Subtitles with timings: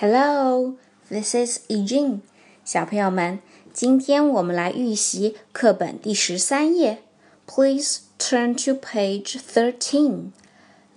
[0.00, 0.74] Hello,
[1.08, 2.20] this is Eugene。
[2.64, 3.38] 小朋友们，
[3.72, 7.02] 今天我们来预习课本第十三页。
[7.46, 10.32] Please turn to page thirteen.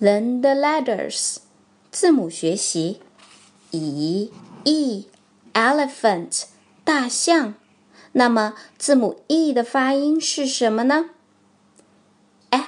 [0.01, 1.37] Learn the letters.
[1.91, 2.99] 字母学习。
[3.71, 4.31] E
[4.65, 5.05] E
[5.53, 6.43] elephant
[6.83, 7.53] 大象。
[8.13, 11.11] 那么字母 E 的发音是什么呢？
[12.49, 12.59] E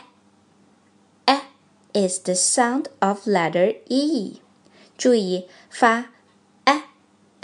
[1.26, 4.40] E is the sound of letter E。
[4.98, 6.12] 注意发。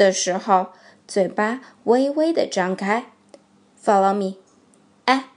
[0.02, 0.72] 的时候，
[1.06, 3.12] 嘴巴微微的张开。
[3.80, 4.38] Follow me，
[5.04, 5.28] 哎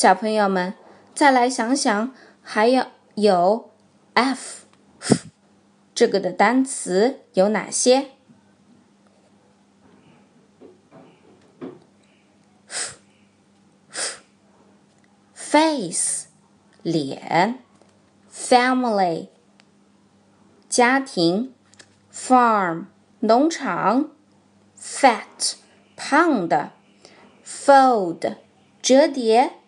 [0.00, 0.72] 小朋友们，
[1.14, 3.70] 再来想想，还有有
[4.14, 4.64] f
[5.94, 8.12] 这个的单词有哪些
[15.34, 16.28] ？face
[16.82, 17.58] 脸
[18.32, 19.28] ，family
[20.70, 21.52] 家庭
[22.10, 22.86] ，farm
[23.18, 24.08] 农场
[24.80, 25.56] ，fat
[25.94, 26.72] 胖的
[27.44, 28.36] ，fold
[28.80, 29.59] 折叠。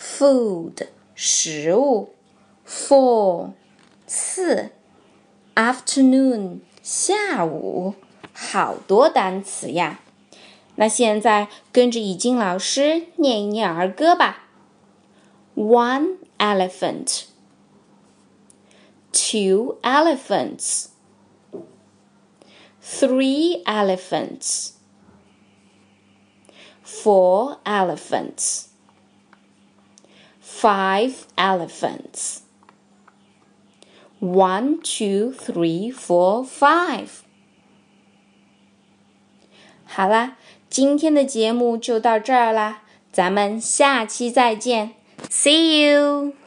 [0.00, 2.14] food 食物，
[2.66, 3.52] fall
[4.06, 4.70] 刺，
[5.54, 7.94] afternoon 下午，
[8.32, 10.00] 好多单词呀。
[10.76, 14.44] 那现在跟着已经老师念一念儿歌吧。
[15.54, 17.24] One elephant,
[19.10, 20.88] two elephants,
[22.82, 24.72] three elephants,
[26.84, 28.66] four elephants
[30.50, 32.42] five elephants.
[34.18, 37.08] One, two, three, four, five.
[39.84, 40.36] 好啦，
[40.68, 42.82] 今天的节目就到这儿啦，
[43.12, 44.94] 咱们下期再见，
[45.28, 46.39] See you。